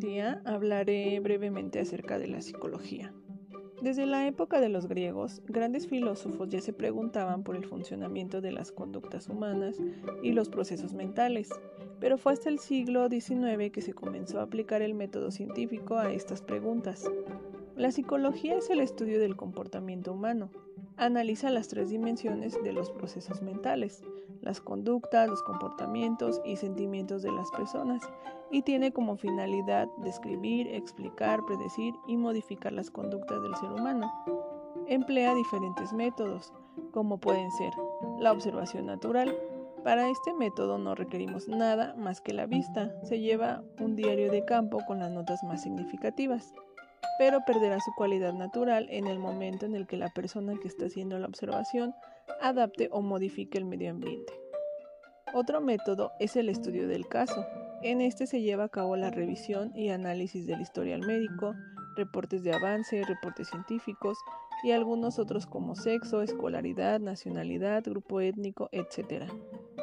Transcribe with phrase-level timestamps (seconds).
[0.00, 3.12] día hablaré brevemente acerca de la psicología.
[3.82, 8.52] Desde la época de los griegos, grandes filósofos ya se preguntaban por el funcionamiento de
[8.52, 9.76] las conductas humanas
[10.22, 11.48] y los procesos mentales,
[11.98, 16.12] pero fue hasta el siglo XIX que se comenzó a aplicar el método científico a
[16.12, 17.10] estas preguntas.
[17.76, 20.50] La psicología es el estudio del comportamiento humano.
[21.00, 24.04] Analiza las tres dimensiones de los procesos mentales,
[24.42, 28.02] las conductas, los comportamientos y sentimientos de las personas,
[28.50, 34.12] y tiene como finalidad describir, explicar, predecir y modificar las conductas del ser humano.
[34.88, 36.52] Emplea diferentes métodos,
[36.92, 37.72] como pueden ser
[38.18, 39.34] la observación natural.
[39.82, 42.94] Para este método no requerimos nada más que la vista.
[43.04, 46.52] Se lleva un diario de campo con las notas más significativas
[47.18, 50.86] pero perderá su cualidad natural en el momento en el que la persona que está
[50.86, 51.94] haciendo la observación
[52.40, 54.32] adapte o modifique el medio ambiente.
[55.32, 57.46] Otro método es el estudio del caso.
[57.82, 61.54] En este se lleva a cabo la revisión y análisis del historial médico,
[61.96, 64.18] reportes de avance, reportes científicos
[64.62, 69.30] y algunos otros como sexo, escolaridad, nacionalidad, grupo étnico, etc.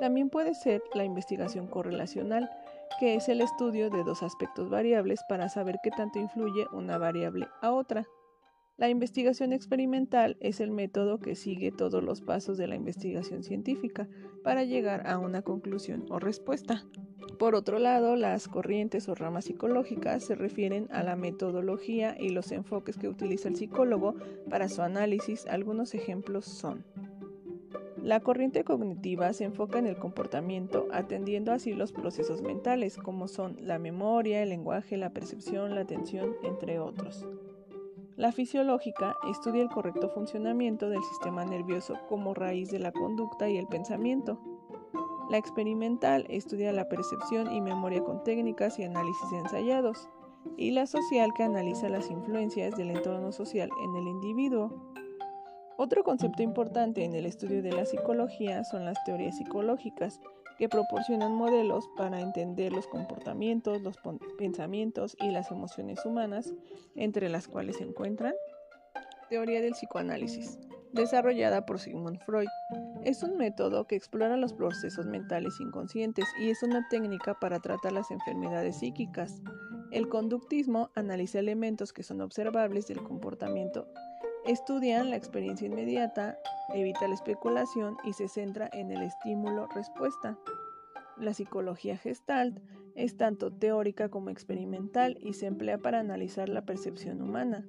[0.00, 2.50] También puede ser la investigación correlacional,
[2.98, 7.48] que es el estudio de dos aspectos variables para saber qué tanto influye una variable
[7.60, 8.06] a otra.
[8.76, 14.08] La investigación experimental es el método que sigue todos los pasos de la investigación científica
[14.42, 16.84] para llegar a una conclusión o respuesta.
[17.38, 22.50] Por otro lado, las corrientes o ramas psicológicas se refieren a la metodología y los
[22.50, 24.16] enfoques que utiliza el psicólogo
[24.50, 25.46] para su análisis.
[25.46, 26.84] Algunos ejemplos son
[28.04, 33.56] la corriente cognitiva se enfoca en el comportamiento, atendiendo así los procesos mentales, como son
[33.62, 37.26] la memoria, el lenguaje, la percepción, la atención, entre otros.
[38.16, 43.56] La fisiológica estudia el correcto funcionamiento del sistema nervioso como raíz de la conducta y
[43.56, 44.38] el pensamiento.
[45.30, 50.10] La experimental estudia la percepción y memoria con técnicas y análisis ensayados.
[50.58, 54.93] Y la social que analiza las influencias del entorno social en el individuo.
[55.76, 60.20] Otro concepto importante en el estudio de la psicología son las teorías psicológicas,
[60.56, 63.96] que proporcionan modelos para entender los comportamientos, los
[64.38, 66.52] pensamientos y las emociones humanas,
[66.94, 68.34] entre las cuales se encuentran
[69.30, 70.58] Teoría del psicoanálisis,
[70.92, 72.48] desarrollada por Sigmund Freud.
[73.04, 77.92] Es un método que explora los procesos mentales inconscientes y es una técnica para tratar
[77.92, 79.40] las enfermedades psíquicas.
[79.90, 83.88] El conductismo analiza elementos que son observables del comportamiento
[84.46, 86.38] Estudian la experiencia inmediata,
[86.74, 90.38] evita la especulación y se centra en el estímulo-respuesta.
[91.16, 92.58] La psicología gestalt
[92.94, 97.66] es tanto teórica como experimental y se emplea para analizar la percepción humana.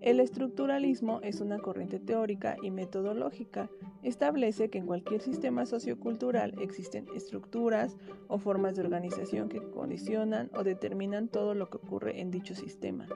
[0.00, 3.70] El estructuralismo es una corriente teórica y metodológica.
[4.02, 10.64] Establece que en cualquier sistema sociocultural existen estructuras o formas de organización que condicionan o
[10.64, 13.06] determinan todo lo que ocurre en dicho sistema.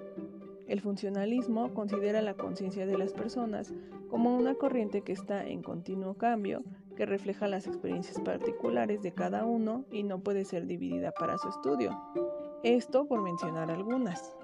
[0.70, 3.74] El funcionalismo considera la conciencia de las personas
[4.08, 6.62] como una corriente que está en continuo cambio,
[6.96, 11.48] que refleja las experiencias particulares de cada uno y no puede ser dividida para su
[11.48, 12.00] estudio.
[12.62, 14.36] Esto por mencionar algunas.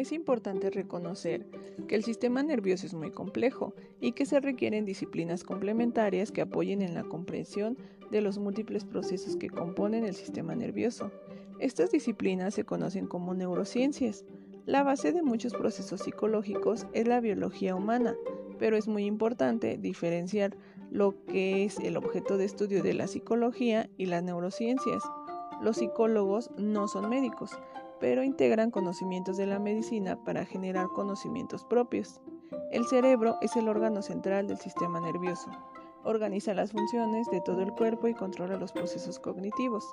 [0.00, 1.44] Es importante reconocer
[1.86, 6.80] que el sistema nervioso es muy complejo y que se requieren disciplinas complementarias que apoyen
[6.80, 7.76] en la comprensión
[8.10, 11.10] de los múltiples procesos que componen el sistema nervioso.
[11.58, 14.24] Estas disciplinas se conocen como neurociencias.
[14.64, 18.14] La base de muchos procesos psicológicos es la biología humana,
[18.58, 20.56] pero es muy importante diferenciar
[20.90, 25.02] lo que es el objeto de estudio de la psicología y las neurociencias.
[25.60, 27.50] Los psicólogos no son médicos,
[28.00, 32.20] pero integran conocimientos de la medicina para generar conocimientos propios.
[32.72, 35.50] El cerebro es el órgano central del sistema nervioso.
[36.02, 39.84] Organiza las funciones de todo el cuerpo y controla los procesos cognitivos.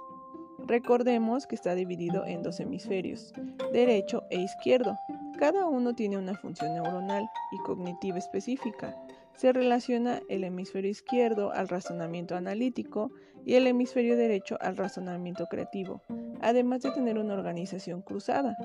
[0.60, 3.34] Recordemos que está dividido en dos hemisferios,
[3.74, 4.96] derecho e izquierdo.
[5.38, 8.96] Cada uno tiene una función neuronal y cognitiva específica.
[9.36, 13.12] Se relaciona el hemisferio izquierdo al razonamiento analítico
[13.46, 16.02] y el hemisferio derecho al razonamiento creativo,
[16.42, 18.58] además de tener una organización cruzada,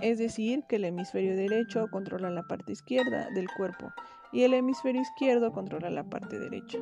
[0.00, 3.92] es decir, que el hemisferio derecho controla la parte izquierda del cuerpo
[4.32, 6.78] y el hemisferio izquierdo controla la parte derecha.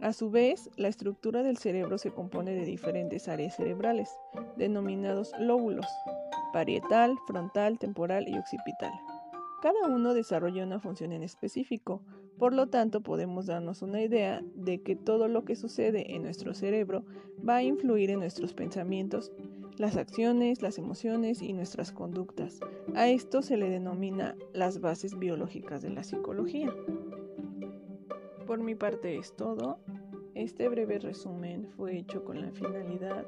[0.00, 4.10] A su vez, la estructura del cerebro se compone de diferentes áreas cerebrales,
[4.56, 5.86] denominados lóbulos,
[6.52, 8.92] parietal, frontal, temporal y occipital.
[9.62, 12.02] Cada uno desarrolla una función en específico,
[12.38, 16.52] por lo tanto podemos darnos una idea de que todo lo que sucede en nuestro
[16.52, 17.04] cerebro
[17.46, 19.32] va a influir en nuestros pensamientos,
[19.78, 22.60] las acciones, las emociones y nuestras conductas.
[22.94, 26.74] A esto se le denomina las bases biológicas de la psicología.
[28.46, 29.78] Por mi parte es todo.
[30.34, 33.26] Este breve resumen fue hecho con la finalidad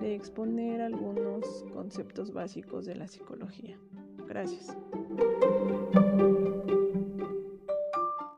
[0.00, 3.78] de exponer algunos conceptos básicos de la psicología.
[4.26, 4.76] Gracias.